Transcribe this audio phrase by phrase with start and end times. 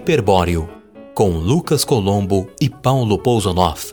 [0.00, 0.66] Hiperbóreo,
[1.14, 3.92] com Lucas Colombo e Paulo Pousonoff.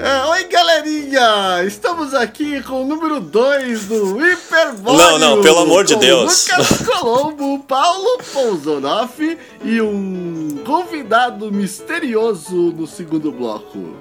[0.00, 1.62] É, oi, galerinha!
[1.64, 4.98] Estamos aqui com o número 2 do Hiperbóreo.
[4.98, 6.48] Não, não, pelo amor de Deus.
[6.50, 13.94] Lucas Colombo, Paulo Pousonoff e um convidado misterioso no segundo bloco.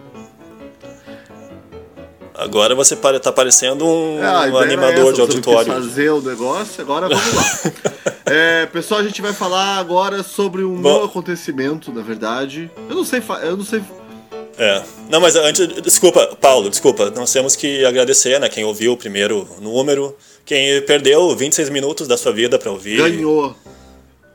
[2.43, 5.73] Agora você pare- tá parecendo um, É, a um animador essa, de auditório.
[5.73, 7.71] fazer o negócio, agora vamos lá.
[8.33, 11.03] É, pessoal, a gente vai falar agora sobre um Bom.
[11.03, 12.71] acontecimento, na verdade.
[12.89, 13.83] Eu não sei, eu não sei.
[14.57, 14.81] É.
[15.09, 17.09] Não, mas antes, desculpa, Paulo, desculpa.
[17.09, 20.15] Nós temos que agradecer, né, quem ouviu o primeiro número,
[20.45, 23.53] quem perdeu 26 minutos da sua vida pra ouvir Ganhou,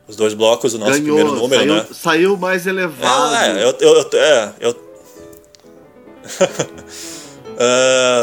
[0.07, 1.85] os dois blocos do nosso ganhou, primeiro número, saiu, né?
[1.91, 3.33] saiu mais elevado.
[3.35, 4.75] É, é, eu, eu, eu- é, eu...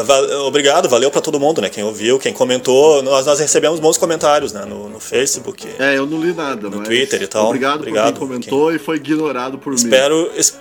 [0.05, 1.69] Va- obrigado, valeu pra todo mundo, né?
[1.69, 3.01] Quem ouviu, quem comentou.
[3.03, 4.63] Nós, nós recebemos bons comentários, né?
[4.65, 5.67] No, no Facebook.
[5.77, 7.47] É, eu não li nada, No Twitter e tal.
[7.47, 9.75] Obrigado, Obrigado por quem comentou e foi ignorado por mim.
[9.75, 10.31] Espero.
[10.35, 10.57] es-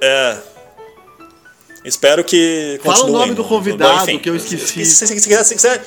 [0.00, 0.36] é.
[1.84, 4.84] Espero que Fala o nome do Bom, convidado, enfim, que eu esqueci.
[4.84, 5.84] Se, se- se se quiser-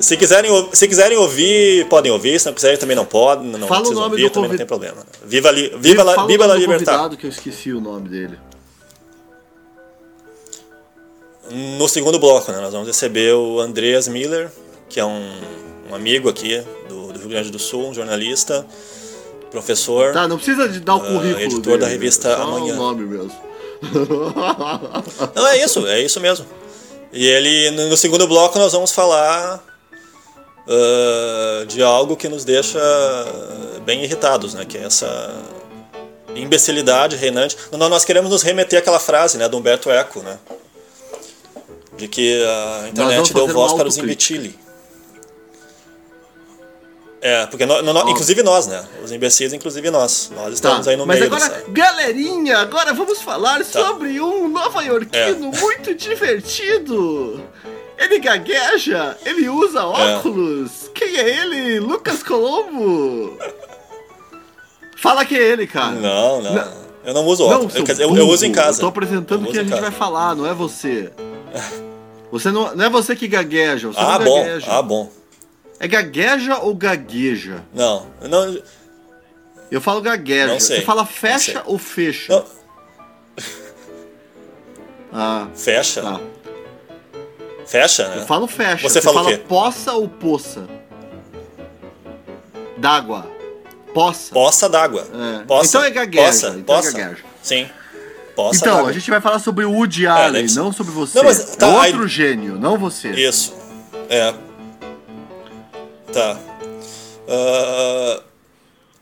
[0.00, 2.40] se quiserem, se quiserem ouvir, podem ouvir.
[2.40, 3.46] Se não quiserem, também não podem.
[3.52, 4.96] Não Fala o nome ouvir, do também convid- não tem problema.
[4.96, 5.02] né?
[5.24, 6.94] Viva, li, viva, la, Fala o viva nome la do libertad.
[6.96, 8.36] convidado que eu esqueci o nome dele.
[11.54, 14.50] No segundo bloco, né, nós vamos receber o Andreas Miller,
[14.88, 15.30] que é um,
[15.90, 18.66] um amigo aqui do, do Rio Grande do Sul, um jornalista,
[19.50, 20.12] professor.
[20.14, 22.72] Tá, não precisa de dar o currículo Ah, editor dele, da revista só Amanhã.
[22.72, 23.32] o nome mesmo.
[25.34, 26.46] Não, é isso, é isso mesmo.
[27.12, 29.62] E ele, no segundo bloco, nós vamos falar
[30.68, 32.78] ah, de algo que nos deixa
[33.84, 34.64] bem irritados, né?
[34.64, 35.34] Que é essa
[36.34, 37.56] imbecilidade reinante.
[37.72, 40.38] Nós nós queremos nos remeter àquela frase, né, do Humberto Eco, né?
[41.96, 44.58] De que a internet deu voz um para os imbecili.
[47.20, 48.08] É, porque nó- nó- Ó.
[48.10, 48.84] inclusive nós, né?
[49.04, 50.32] Os imbecis, inclusive nós.
[50.34, 51.64] Nós estamos Tá, aí no mas meio agora, dessa.
[51.70, 53.64] galerinha, agora vamos falar Tá.
[53.64, 55.60] sobre um nova-iorquino É.
[55.60, 57.40] muito divertido.
[57.96, 59.82] Ele gagueja, ele usa É.
[60.16, 60.90] óculos.
[60.92, 61.78] Quem é ele?
[61.78, 63.38] Lucas Colombo.
[64.96, 65.92] Fala que é ele, cara.
[65.92, 66.54] Não, não.
[66.54, 66.82] Não.
[67.04, 67.72] Eu não uso Não, óculos.
[67.72, 68.78] seu Eu, eu, eu uso em casa.
[68.78, 71.12] Eu tô apresentando o que a gente vai falar, não é você.
[72.30, 74.42] Você não, não é você que gagueja, você Ah, não bom.
[74.44, 74.66] gagueja.
[74.70, 75.10] Ah, bom.
[75.78, 77.62] É gagueja ou gagueja?
[77.74, 78.58] Não, não,
[79.70, 80.46] Eu falo gagueja.
[80.46, 82.32] Não sei, Você fala fecha ou fecha?
[82.32, 82.44] não.
[85.14, 86.00] Ah, Fecha.
[86.00, 86.20] tá.
[87.66, 88.26] Fecha, Eu né?
[88.26, 88.88] falo fecha.
[88.88, 89.44] Você fala o fala quê?
[89.46, 90.66] poça ou poça?
[92.78, 93.26] D'água.
[93.92, 94.32] Poça.
[94.32, 95.06] Poça d'água.
[95.40, 95.44] É.
[95.44, 95.68] Poça.
[95.68, 96.48] Então é gagueja, Poça.
[96.58, 96.92] então é Poça.
[96.98, 97.22] gagueja.
[97.42, 97.68] Sim.
[98.34, 98.90] Poça Então, d'água.
[98.90, 100.58] a gente vai falar sobre o Woody Allen, deve ser.
[100.58, 101.18] não sobre você.
[101.18, 103.10] Não, mas tá, é outro aí- gênio, não você.
[103.10, 103.52] Isso.
[104.08, 104.32] É.
[106.12, 106.38] Tá.
[107.28, 108.20] Ah,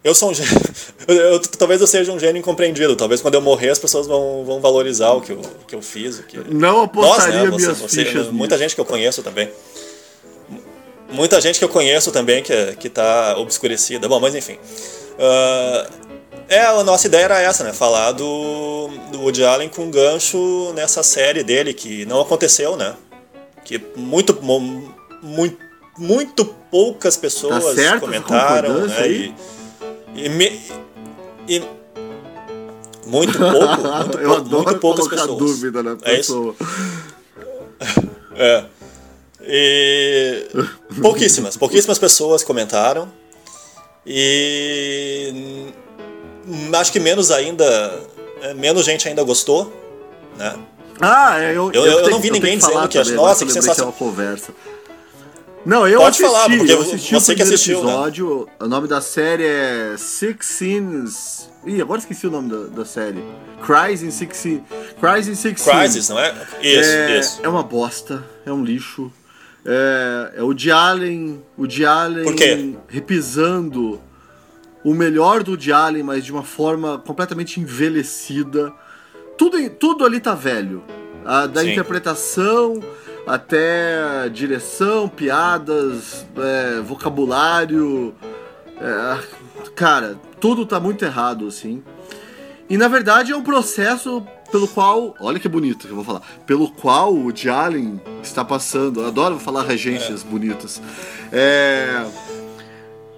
[0.03, 0.51] eu sou um gênio.
[1.09, 2.95] eu- eu- talvez eu seja um gênio incompreendido.
[2.97, 6.19] Talvez quando eu morrer as pessoas vão, vão valorizar o que eu, que eu fiz.
[6.19, 6.39] O que...
[6.53, 7.51] Não Nós, apostaria né?
[7.51, 9.49] Você, minhas você- fichas muita gente que eu conheço também.
[11.13, 14.09] Muita gente que eu conheço também que, que tá obscurecida.
[14.09, 14.59] Bom, mas enfim.
[15.19, 15.87] Ah,
[16.49, 17.73] é, a nossa ideia era essa, né?
[17.73, 22.95] Falar do, do Woody Allen com gancho nessa série dele, que não aconteceu, né?
[23.65, 24.39] Que muito,
[25.23, 25.59] muito,
[25.99, 29.09] muito poucas pessoas Tá certo comentaram, né?
[29.11, 29.35] E,
[30.15, 30.61] e, me-
[31.49, 31.63] e-
[33.07, 35.39] muito pouco, muito, Eu adoro muito poucas pessoas.
[35.39, 36.55] dúvida na É isso?
[36.55, 36.57] pessoa.
[38.37, 38.65] É.
[39.43, 40.47] E
[41.03, 43.11] pouquíssimas, pouquíssimas pessoas comentaram.
[44.07, 45.67] E
[46.79, 47.65] acho que menos ainda,
[48.43, 49.73] é, menos gente ainda gostou,
[50.37, 50.55] né?
[51.01, 53.51] Ah, é, eu, Eu- eu tenho- não vi ninguém que dizendo que também, nossa, que
[53.51, 54.53] eu sensação- é uma conversa.
[55.65, 57.91] Não, eu Pode assisti, falar, porque eu assisti você que assistiu, né?
[57.93, 58.49] episódio.
[58.59, 61.51] O nome da série é Six Scenes.
[61.67, 63.23] Ih, agora esqueci o nome da, da série.
[63.63, 64.63] Cries in Six Scenes.
[64.99, 66.35] Cries in Six Crisis, não é?
[66.63, 67.41] Isso, é, isso.
[67.43, 69.13] é uma bosta, é um lixo.
[69.67, 72.75] É, é o de Allen, o de Allen Por quê?
[72.89, 74.01] repisando
[74.85, 78.73] o melhor do de Allen, mas de uma forma completamente envelhecida.
[79.37, 80.83] Tudo, tudo ali tá velho.
[81.25, 81.73] A, da Sim.
[81.73, 82.81] interpretação
[83.27, 88.15] até direção, piadas, é, vocabulário.
[88.81, 89.19] é,
[89.75, 91.83] cara, tudo tá muito errado, assim.
[92.69, 95.15] E na verdade é um processo pelo qual.
[95.21, 96.23] Olha que bonito que eu vou falar.
[96.47, 99.01] Pelo qual o de Allen está passando.
[99.01, 100.81] Eu adoro falar regências bonitas.
[101.33, 102.05] É,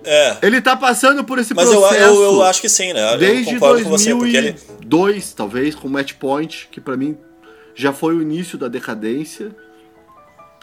[0.04, 2.04] É, ele tá passando por esse mas eu, processo.
[2.04, 3.16] eu, eu acho que sim, né?
[3.16, 4.56] Desde eu com você, porque ele.
[4.82, 7.16] 2002, talvez, com Match Point, que pra mim
[7.74, 9.54] já foi o início da decadência.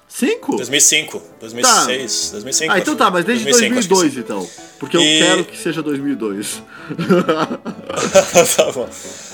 [0.08, 0.56] Cinco?
[0.56, 2.74] 2005, 2006, 2005.
[2.74, 4.20] Ah, então tá, mas desde 2005, acho que 2002 sim.
[4.20, 4.69] então.
[4.80, 6.64] Porque eu E- quero que seja 2002.
[8.56, 8.90] tá bom.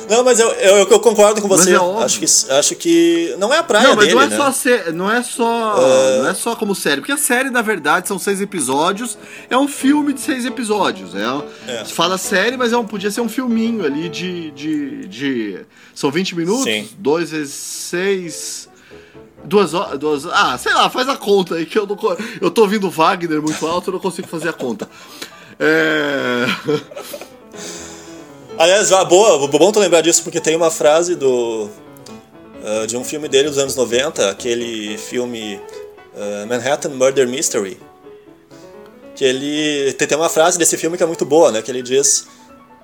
[0.10, 1.74] Não, mas eu, eu, eu concordo com você.
[1.76, 4.36] é acho, que, acho que não é a praia Não, mas dele, não é né?
[4.38, 5.76] só sé- não é só
[6.22, 9.18] não é só como série, porque a série na verdade são seis episódios,
[9.50, 11.86] é um filme de seis episódios, é, É.
[11.86, 15.60] fala série, mas é um, podia ser um filminho ali de, de, de
[15.94, 16.90] são 20 minutos, Sim.
[16.98, 18.70] dois vezes seis
[19.48, 21.96] Duas horas, duas Ah, sei lá, faz a conta aí que eu não.
[22.42, 24.90] Eu tô ouvindo Wagner muito alto, eu não consigo fazer a conta.
[25.60, 26.46] É.
[28.58, 31.70] Aliás, ah, boa, bom tu lembrar disso, porque tem uma frase do.
[32.64, 35.60] ah, de um filme dele dos anos 90, aquele filme
[36.16, 37.78] ah, Manhattan Murder Mystery.
[39.16, 39.94] Que ele.
[39.94, 41.62] Tem, tem uma frase desse filme que é muito boa, né?
[41.62, 42.28] Que ele diz.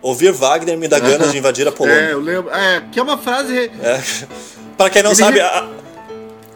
[0.01, 2.01] Ouvir Wagner me dá ganas de invadir a É, Polônia.
[2.09, 2.49] eu lembro.
[2.51, 3.55] É, que é uma frase.
[3.81, 4.01] É.
[4.75, 5.69] Pra quem não Ele sabe, re- a-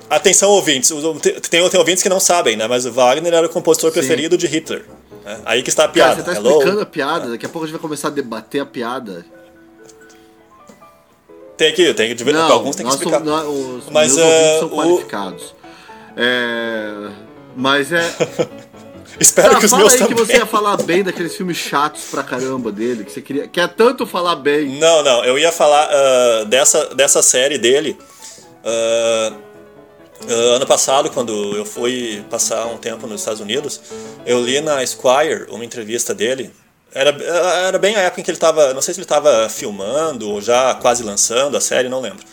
[0.09, 0.91] atenção ouvintes,
[1.21, 2.67] tem, tem ouvintes que não sabem, né?
[2.67, 3.99] Mas Wagner era o compositor Sim.
[3.99, 4.83] preferido de Hitler.
[5.25, 5.41] Né?
[5.45, 6.15] Aí que está a Cara, piada.
[6.15, 6.49] você tá Hello?
[6.51, 9.25] explicando a piada, daqui a pouco a gente vai começar a debater a piada.
[11.57, 13.19] Tem que, tem que, Não, alguns tem que explicar.
[13.23, 13.47] somos- nós-
[13.85, 15.55] os Mas, meus ouvintes é, são o- qualificados.
[16.17, 17.09] É,
[17.55, 18.01] Mas é.
[19.17, 20.13] Espero Tá, que os fala meus aí também.
[20.13, 23.47] que você ia falar bem daqueles filmes chatos pra caramba dele, que você queria.
[23.47, 24.77] Quer tanto falar bem.
[24.77, 27.97] Não, não, eu ia falar ah, dessa, dessa série dele.
[28.65, 29.31] ah,
[30.27, 33.81] ah, ano passado, quando eu fui passar um tempo nos Estados Unidos,
[34.25, 36.51] eu li na Esquire uma entrevista dele.
[36.93, 37.09] Era,
[37.67, 40.41] era bem a época em que ele estava, não sei se ele estava filmando ou
[40.41, 42.23] já quase lançando a série, não lembro.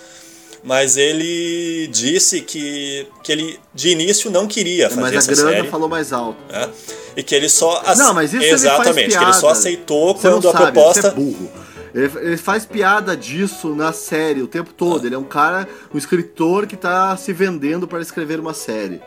[0.64, 5.56] Mas ele disse que, que ele de início não queria fazer Mas a essa grana
[5.56, 5.68] série.
[5.68, 6.38] falou mais alto.
[6.48, 6.68] né?
[7.16, 9.24] E que ele só ace- Não, mas isso exatamente, ele faz que piada.
[9.26, 11.50] ele só aceitou Você quando a proposta Você é burro.
[11.94, 15.06] Ele, faz piada disso na série o tempo todo.
[15.06, 19.00] Ele é um cara, um escritor que tá se vendendo para escrever uma série.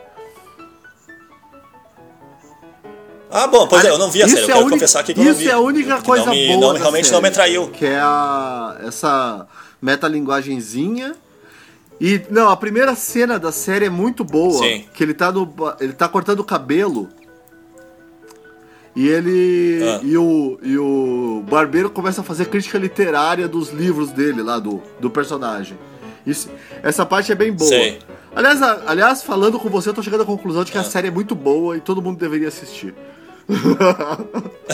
[3.28, 5.12] Ah, bom, pois é, eu não vi a Isso série, eu é quero confessar aqui
[5.12, 5.48] que eu não Isso vi.
[5.48, 7.68] é a única coisa não me, boa não, realmente série, não me atraiu.
[7.68, 9.46] Que é a, essa
[9.82, 11.14] metalinguagenzinha.
[12.00, 14.62] E, não, a primeira cena da série é muito boa.
[14.62, 14.84] Sim.
[14.94, 17.08] Que ele tá, no, ele tá cortando o cabelo.
[18.96, 19.80] E ele.
[19.84, 20.00] Ah.
[20.02, 24.82] E, o, e o barbeiro começa a fazer crítica literária dos livros dele lá, do,
[24.98, 25.78] do personagem.
[26.26, 26.48] Isso,
[26.82, 27.68] essa parte é bem boa.
[27.68, 27.98] Sei.
[28.34, 30.84] Aliás, a- aliás, falando com você, eu tô chegando à conclusão de que a Ah.
[30.84, 32.94] série é muito boa e todo mundo deveria assistir.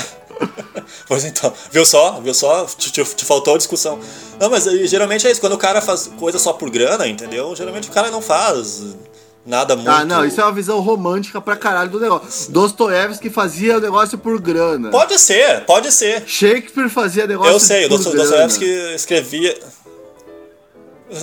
[1.07, 2.21] Pois então, viu só?
[2.21, 2.65] Viu só?
[2.65, 3.99] Te, te- te faltou a discussão.
[4.41, 7.55] Não, mas aí, geralmente é isso, quando o cara faz coisa só por grana, entendeu?
[7.55, 8.97] Geralmente o cara não faz
[9.45, 9.91] nada muito.
[9.91, 12.51] Ah, não, isso é uma visão romântica pra caralho do negócio.
[12.53, 14.91] Dostoiévski fazia o negócio por grana.
[14.91, 16.23] Pode ser, pode ser.
[16.27, 18.25] Shakespeare fazia negócio Eu sei, por Dosto- grana.
[18.29, 19.59] Dostoevsky escrevia.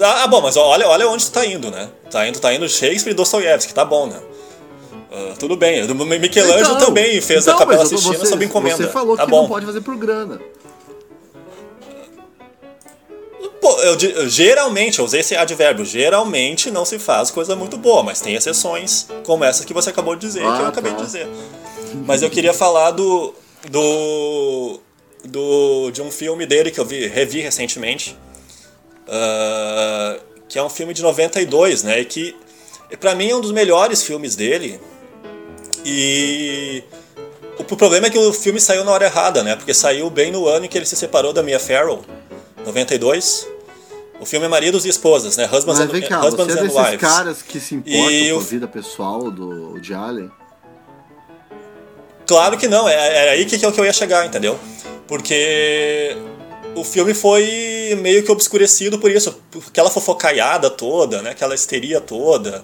[0.02, 1.90] Ah, bom, mas olha, olha onde tu tá indo, né?
[2.12, 4.20] Tá indo, tá indo Shakespeare e Dostoiévski, tá bom, né?
[5.12, 5.82] Ah, tudo bem.
[5.88, 8.78] Michelangelo Então, também fez então, a Capela Sistina você, sob encomenda.
[8.78, 9.42] Você falou tá que bom.
[9.42, 10.40] não pode fazer por grana.
[13.84, 18.36] Eu geralmente, eu usei esse advérbio, geralmente não se faz coisa muito boa, mas tem
[18.36, 20.98] exceções, como essa que você acabou de dizer, que eu Ah, acabei tá.
[20.98, 21.28] de dizer.
[22.06, 23.34] Mas eu queria falar do,
[23.70, 24.80] do,
[25.26, 28.18] do de um filme dele que eu vi, revi recentemente,
[29.08, 32.36] ah, que é um filme de 92, né, e que
[33.00, 34.80] pra mim é um dos melhores filmes dele,
[35.86, 36.84] e
[37.58, 40.48] o problema é que o filme saiu na hora errada, né, porque saiu bem no
[40.48, 42.02] ano em que ele se separou da Mia Farrow,
[42.66, 43.48] 92.
[44.20, 45.46] O filme é Maridos e Esposas, né?
[45.46, 47.00] Husbands, Mas and, vem cá, Husbands você é desses Wives.
[47.00, 50.32] caras que se importam E com a vida pessoal do Woody Allen?
[52.28, 54.60] Claro que não, é, é aí que, é o que eu ia chegar, entendeu?
[55.08, 56.16] Porque
[56.76, 61.32] o filme foi meio que obscurecido por isso, por aquela fofocaiada toda, né?
[61.32, 62.64] Aquela histeria toda.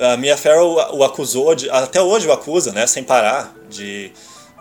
[0.00, 2.86] A Mia Farrow o acusou, de, até hoje o acusa, né?
[2.86, 4.10] Sem parar, de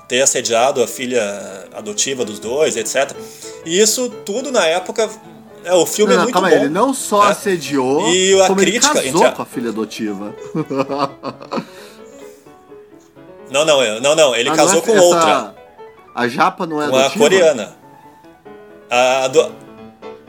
[0.08, 3.12] ter assediado a filha adotiva dos dois, etc.
[3.66, 5.10] E isso tudo na época...
[5.64, 6.56] É, o filme não, é não, muito calma bom.
[6.56, 7.32] aí, ele não só né?
[7.32, 10.34] assediou, E a como ele crítica casou entre a- com a filha adotiva.
[13.50, 14.36] Não, não, é- não, não.
[14.36, 15.56] Ele Ah, não casou é com essa- outra,
[16.14, 17.24] A japa não é com a adotiva?
[17.24, 17.74] coreana.
[18.90, 19.52] A do...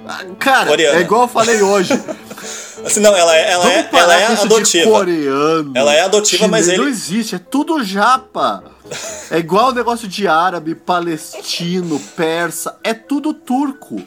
[0.06, 0.98] Ah, Cara, Coreana.
[0.98, 1.92] é igual eu falei hoje.
[2.86, 4.90] Assim, não, ela é, ela Vamos é, ela é adotiva.
[4.90, 5.72] Coreano.
[5.74, 8.62] Ela é adotiva, mas ele- Não existe, é tudo japa.
[9.30, 14.00] É igual o negócio de árabe, palestino, persa, é tudo turco.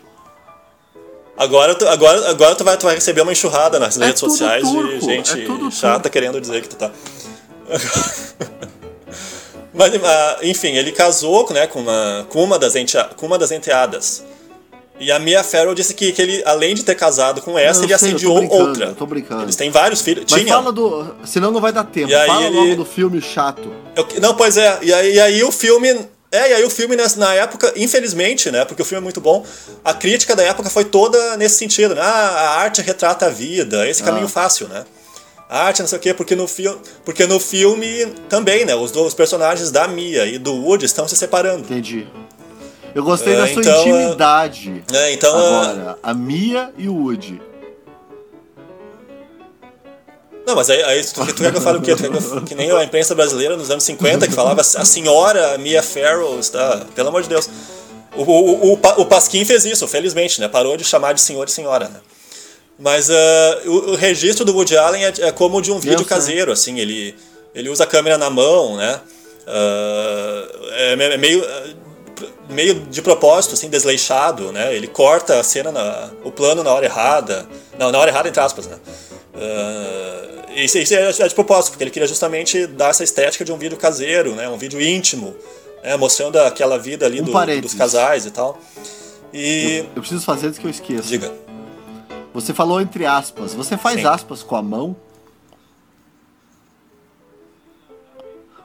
[1.41, 4.63] Agora, tu, agora, agora tu, vai, tu vai receber uma enxurrada nas É redes sociais
[4.63, 6.09] de turco, gente é chata turco.
[6.11, 6.91] querendo dizer que tu tá.
[9.73, 13.51] Mas, ah, enfim, ele casou né, com, uma, com, uma das entea, com uma das
[13.51, 14.23] enteadas.
[14.99, 17.87] E a Mia Farrow disse que, que ele, além de ter casado com essa, Não,
[17.89, 18.85] ele sei, assediou outra.
[18.87, 19.41] eu tô brincando.
[19.43, 20.25] Eles têm vários filhos.
[20.29, 20.53] Mas Tinha.
[20.53, 21.15] fala do.
[21.25, 22.11] Senão não vai dar tempo.
[22.11, 23.73] E aí fala ele- logo do filme chato.
[23.95, 24.77] Eu- não, pois é.
[24.83, 26.07] E aí, e aí o filme.
[26.31, 28.63] É, e aí o filme nessa- na época, infelizmente, né?
[28.63, 29.45] Porque o filme é muito bom,
[29.83, 32.01] a crítica da época foi toda nesse sentido, né?
[32.01, 34.29] Ah, a arte retrata a vida, esse caminho Ah.
[34.29, 34.85] fácil, né?
[35.49, 38.73] A arte, não sei o quê, porque no, filme, porque no filme também, né?
[38.73, 41.63] Os dois personagens da Mia e do Woody estão se separando.
[41.63, 42.07] Entendi.
[42.95, 44.83] Eu gostei É, da sua então, é- intimidade.
[44.93, 45.35] É, então.
[45.35, 47.41] ah, Agora, a Mia e o Woody.
[50.45, 51.95] Não, mas aí, aí tu, tu quer que eu fale o quê?
[51.95, 54.63] Tu quer que, eu- que nem a imprensa brasileira nos anos 50 que falava a
[54.63, 56.85] senhora Mia Farrow está.
[56.95, 57.47] Pelo amor de Deus.
[58.15, 60.47] O, o, o, o Pasquim fez isso, felizmente, né?
[60.47, 61.99] Parou de chamar de senhor e senhora, né?
[62.77, 65.99] Mas ah, o, o registro do Woody Allen é, é como o de um vídeo
[65.99, 66.07] sei.
[66.07, 67.15] caseiro, assim, ele,
[67.55, 68.99] ele usa a câmera na mão, né?
[70.73, 71.63] É, me- é meio, ah,
[72.49, 74.73] meio de propósito, assim, desleixado, né?
[74.75, 77.47] Ele corta a cena, na, o plano na hora errada.
[77.77, 78.77] Não, na hora errada, entre aspas, né?
[79.33, 83.51] Ah, isso, isso é, é de propósito, porque ele queria justamente dar essa estética de
[83.51, 84.49] um vídeo caseiro, né?
[84.49, 85.35] Um vídeo íntimo,
[85.83, 85.95] né?
[85.97, 88.59] Mostrando aquela vida ali Um do- dos casais e tal.
[89.33, 89.85] E...
[89.95, 91.07] Eu preciso fazer antes que eu esqueça.
[91.07, 91.31] Diga.
[92.33, 93.53] Você falou entre aspas.
[93.53, 94.05] Você faz Sim.
[94.05, 94.95] aspas com a mão?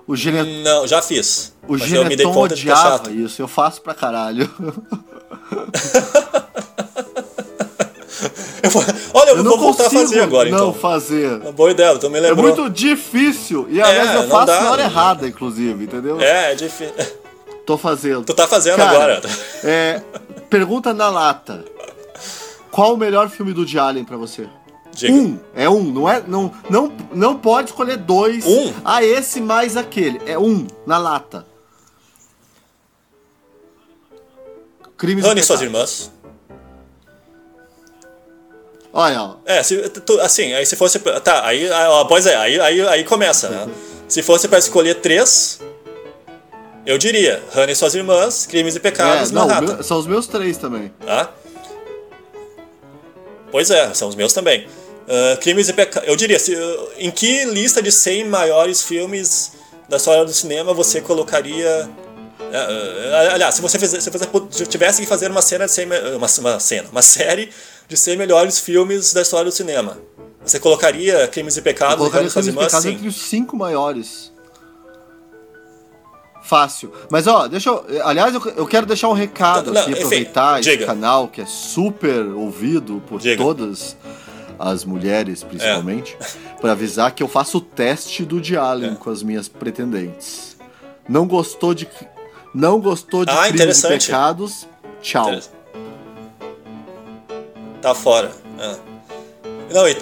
[0.08, 0.62] O, gene...
[0.62, 1.52] Não, já fiz.
[1.66, 3.10] o mas eu me dei conta de que é chato.
[3.10, 3.42] isso.
[3.42, 4.48] Eu faço pra caralho.
[8.66, 10.74] Eu vou- Olha, eu, Eu vou não voltar a fazer agora, não então.
[10.74, 11.32] fazer.
[11.40, 12.42] Uma boa ideia, tu me É lembrou.
[12.44, 13.66] muito difícil.
[13.70, 14.60] E aliás, É, eu não faço dá.
[14.60, 16.20] na hora errada, inclusive, entendeu?
[16.20, 16.92] É, é difícil.
[17.64, 18.24] Tô fazendo.
[18.24, 19.22] Tu tá fazendo Cara, agora.
[19.64, 20.00] É,
[20.48, 21.64] pergunta na lata.
[22.70, 24.46] Qual o melhor filme do Woody Allen pra você?
[24.92, 25.12] Diga.
[25.12, 26.22] Um, é um, não é?
[26.26, 28.46] Não, não, não pode escolher dois.
[28.46, 28.72] Um?
[28.84, 30.20] Ah, esse mais aquele.
[30.26, 31.46] É um, na lata.
[34.96, 36.10] Crimes e e suas irmãs.
[38.98, 39.34] Olha, ó.
[39.44, 40.98] É, se, tu- assim, aí se fosse.
[40.98, 43.68] Tá, aí, aí, ó, pois é, aí, aí, aí começa, né?
[44.08, 45.60] Se fosse pra escolher três,
[46.86, 50.26] eu diria: Hannah e suas irmãs, Crimes e Pecados, É, não, meu- são os meus
[50.26, 50.92] três também.
[51.04, 51.30] Tá?
[53.50, 54.66] Pois é, são os meus também.
[55.08, 56.08] Ah, Crimes e Pecados.
[56.08, 59.52] Eu diria, se, uh, em que lista de 100 maiores filmes
[59.88, 61.88] da história do cinema você colocaria.
[62.40, 65.86] ah, ah, aliás, se você, fizer, se você tivesse que fazer uma cena de 100,
[65.86, 67.50] me- uma, uma cena, uma série
[67.88, 69.98] de 100 melhores filmes da história do cinema,
[70.44, 72.52] você colocaria Crimes e Pecados e colocaria e Crimes e?
[72.52, 72.92] Pecados Sim.
[72.92, 74.32] entre os cinco maiores.
[76.42, 76.92] Fácil.
[77.10, 77.84] Mas ó, deixa eu.
[78.04, 80.86] Aliás, eu, eu quero deixar um recado Não, aqui, enfim, aproveitar esse diga.
[80.86, 83.42] canal que é super ouvido por Diga.
[83.42, 83.96] todas
[84.56, 86.26] as mulheres, principalmente, É.
[86.60, 88.94] para avisar que eu faço o teste do Allen É.
[88.94, 90.56] com as minhas pretendentes.
[91.08, 91.88] Não gostou de.
[92.54, 94.68] Não gostou de Ah, crimes e pecados?
[95.02, 95.40] Tchau.
[97.86, 98.32] Tá fora.
[98.58, 98.76] é.
[99.72, 99.94] Não, e,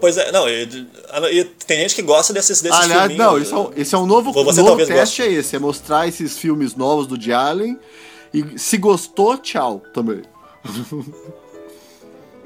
[0.00, 0.62] pois é, não, e,
[1.32, 3.26] e tem gente que gosta desses, desses Aliás, filminhos.
[3.26, 6.06] não, esse é, um, esse é um novo, Você novo teste, é esse, é mostrar
[6.06, 7.76] esses filmes novos do Allen
[8.32, 10.22] e se gostou, tchau também.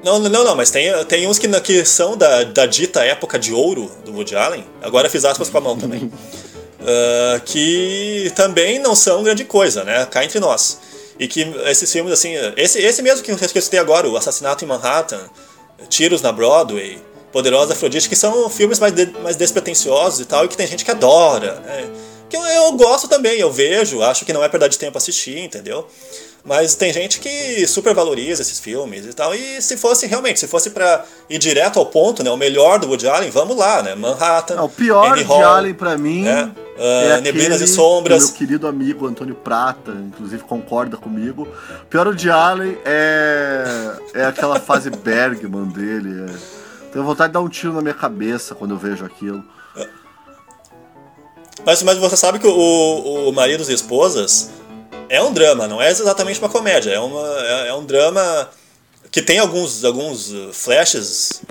[0.03, 3.53] Não, não, não, mas tem, tem uns que, que são da, da dita época de
[3.53, 4.65] ouro do Woody Allen.
[4.81, 6.11] Agora fiz aspas com a mão também.
[6.83, 10.03] Ah, que também não são grande coisa, né?
[10.07, 10.79] Cá entre nós.
[11.21, 12.33] E que esses filmes, assim.
[12.57, 15.21] Esse, esse mesmo que eu citei agora, O Assassinato em Manhattan,
[15.87, 16.97] Tiros na Broadway,
[17.31, 20.83] Poderosa Afrodite, que são filmes mais, de- mais despretensiosos e tal, e que tem gente
[20.83, 21.89] que adora, né?
[22.27, 25.37] Que eu, eu gosto também, eu vejo, acho que não é perda de tempo assistir,
[25.37, 25.85] entendeu?
[26.43, 29.35] Mas tem gente que super valoriza esses filmes e tal.
[29.35, 32.31] E se fosse realmente, se fosse pra ir direto ao ponto, né?
[32.31, 33.93] O melhor do Woody Allen, vamos lá, né?
[33.93, 34.55] Manhattan.
[34.55, 36.49] Não, o pior Annie de Hall, Allen pra mim é,
[36.81, 38.23] é, ah, Neblinas e Sombras.
[38.23, 41.47] que o meu querido amigo Antônio Prata, inclusive concorda comigo.
[41.83, 46.31] O pior de Allen é, é aquela fase Bergman dele.
[46.31, 46.61] é.
[46.91, 49.43] Tenho vontade de dar um tiro na minha cabeça quando eu vejo aquilo.
[51.63, 54.49] Mas, mas você sabe que o, o Maridos e Esposas
[55.07, 56.89] é um drama, não é exatamente uma comédia.
[56.89, 58.49] É, uma, é, é um drama
[59.11, 61.43] que tem alguns, alguns flashes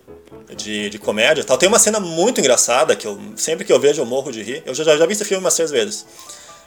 [0.57, 1.57] de, de comédia tal.
[1.59, 4.63] Tem uma cena muito engraçada que eu, sempre que eu vejo eu morro de rir.
[4.67, 6.07] Eu já, já vi esse filme umas três vezes.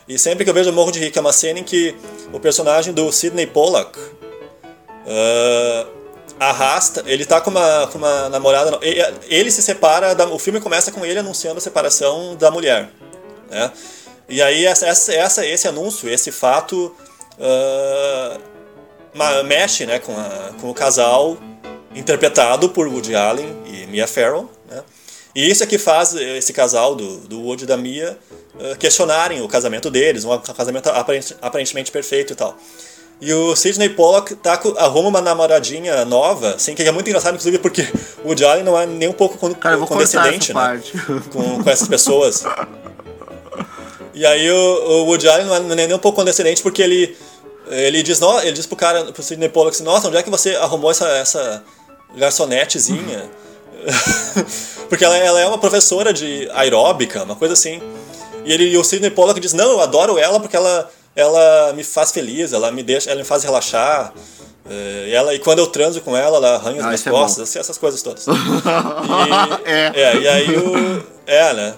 [0.08, 1.96] E sempre que eu vejo eu morro de rir, que é uma cena em que
[2.32, 3.98] o personagem do Sidney Pollack
[5.08, 5.86] ah,
[6.40, 7.04] arrasta.
[7.06, 8.78] Ele tá com uma, com uma namorada.
[8.82, 10.14] Ele, ele se separa.
[10.14, 12.90] Da, o filme começa com ele anunciando a separação da mulher.
[13.50, 13.72] Né?
[14.28, 16.96] E aí essa, essa, esse anúncio, esse fato
[19.14, 21.38] ma- mexe né, com, a- com o casal
[21.96, 24.50] interpretado por Woody Allen e Mia Farrow.
[24.70, 24.82] Né?
[25.36, 28.18] E isso é que faz esse casal do, do Woody e da Mia
[28.60, 32.58] ah, questionarem o casamento deles, um casamento aparente- aparentemente perfeito e tal.
[33.22, 37.58] E o Sidney Pollock tá, arruma uma namoradinha nova, assim, que é muito engraçado, inclusive,
[37.58, 37.88] porque
[38.24, 40.82] o Woody Allen não é nem um pouco Cara, condescendente, né?
[41.32, 42.44] com, com essas pessoas.
[44.14, 47.16] E aí o, o Woody Allen não é nem um pouco condescendente porque ele
[47.68, 50.30] ele diz, no, ele diz pro cara, pro Sidney Pollock assim, nossa, onde é que
[50.30, 51.64] você arrumou essa, essa
[52.16, 53.30] garçonetezinha?
[54.90, 57.82] porque ela, ela é uma professora de aeróbica, uma coisa assim.
[58.46, 61.84] E, ele, e o Sidney Pollock diz, não, eu adoro ela porque ela, ela me
[61.84, 64.14] faz feliz, ela me deixa, ela me faz relaxar.
[64.70, 67.10] Eh, E, ela, e quando eu transo com ela, ela arranha as Ah, minhas é
[67.12, 67.44] costas, bom.
[67.44, 68.26] assim, essas coisas todas.
[69.66, 69.92] E, É.
[69.96, 71.04] é, e aí o.
[71.28, 71.74] É, né?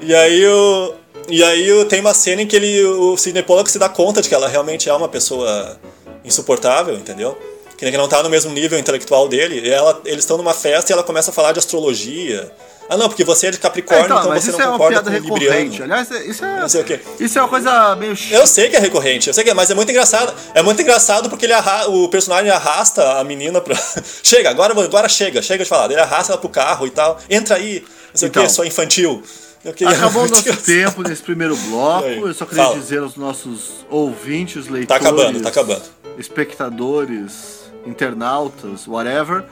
[0.00, 0.94] E aí o.
[1.28, 4.28] E aí tem uma cena em que ele, o Sidney Pollock se dá conta de
[4.28, 5.78] que ela realmente é uma pessoa
[6.24, 7.38] insuportável, entendeu?
[7.90, 9.60] Que não tá no mesmo nível intelectual dele.
[9.66, 12.50] E ela, eles estão numa festa e ela começa a falar de astrologia.
[12.88, 14.72] Ah, não, porque você é de É, Capricórnio, então, então, mas você não é uma
[14.72, 15.84] concorda piada com o Libriano.
[15.84, 17.00] Aliás, é- isso é, Não sei o quê.
[17.18, 19.70] isso é uma coisa meio Eu sei que é recorrente, eu sei que é, mas
[19.70, 20.34] é muito engraçado.
[20.54, 23.74] É muito engraçado porque ele arra o personagem arrasta a menina pra.
[24.22, 25.90] chega, agora, agora chega, chega de falar.
[25.90, 27.18] Ele arrasta ela pro carro e tal.
[27.30, 28.42] Entra aí, não sei Então.
[28.42, 29.22] o que, sua infantil.
[29.64, 32.04] Eu queria- Acabou o nosso tempo nesse primeiro bloco.
[32.08, 32.78] Eu só queria Fala.
[32.78, 35.82] dizer aos nossos ouvintes, leitores, Tá acabando, tá acabando.
[36.18, 39.44] espectadores, internautas, whatever,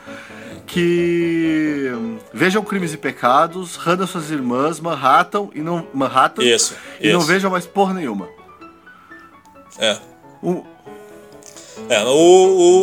[0.66, 7.12] que hum, vejam Crimes e Pecados, Hannah suas irmãs, Manhattan e não Manhattan Isso, e
[7.12, 7.28] não isso.
[7.28, 8.28] vejam mais porra nenhuma.
[9.78, 9.96] É.
[10.42, 10.62] Um-
[11.88, 12.10] É, o,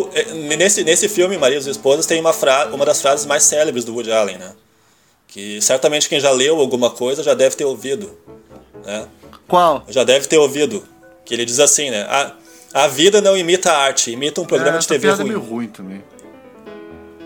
[0.06, 3.44] o- é, nesse, nesse filme, Maria e Esposas, tem uma, fra uma das frases mais
[3.44, 4.54] célebres do Woody Allen, né?
[5.28, 8.18] Que certamente quem já leu alguma coisa já deve ter ouvido.
[8.84, 9.08] Né?
[9.48, 9.84] qual?
[9.88, 10.84] Já deve ter ouvido.
[11.24, 12.02] Que ele diz assim, né?
[12.10, 12.34] A,
[12.74, 15.32] a vida não imita a arte, imita um programa É, de essa TV piada ruim.
[15.32, 16.04] é meio ruim também.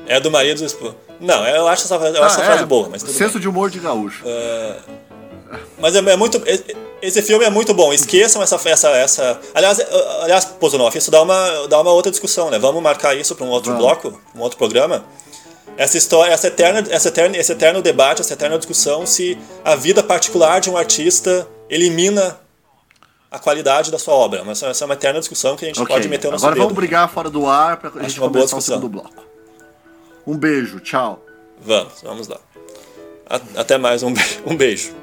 [0.07, 0.95] É do marido do esposo.
[1.19, 3.41] Não, eu acho essa, eu acho essa Ah, frase é, boa, mas tudo Senso bem.
[3.41, 4.23] de humor de gaúcho.
[5.79, 6.41] Mas é, é muito.
[7.01, 7.91] Esse filme é muito bom.
[7.93, 8.55] Esqueçam essa.
[8.69, 9.39] essa, essa...
[9.53, 9.87] Aliás, eh,
[10.21, 12.59] aliás, Pozonoff, isso dá uma, dá uma outra discussão, né?
[12.59, 13.85] Vamos marcar isso para um outro Vamos.
[13.85, 15.03] bloco, um outro programa.
[15.77, 20.03] Essa história, essa eterna, essa eterna, esse eterno debate, essa eterna discussão se a vida
[20.03, 22.37] particular de um artista elimina
[23.31, 24.43] a qualidade da sua obra.
[24.43, 26.55] Mas essa é uma eterna discussão que a gente Ok, pode meter o nosso agora
[26.55, 26.63] dedo.
[26.63, 28.75] vamos brigar fora do ar pra gente uma começar o discussão.
[28.75, 29.23] segundo bloco.
[30.27, 31.23] Um beijo, tchau.
[31.59, 32.37] Vamos, vamos lá.
[33.29, 34.93] A- Até mais, um be- um beijo.